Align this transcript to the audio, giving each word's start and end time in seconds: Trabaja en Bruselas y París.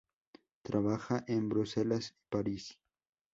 Trabaja 0.63 1.23
en 1.27 1.47
Bruselas 1.49 2.15
y 2.17 2.29
París. 2.31 2.79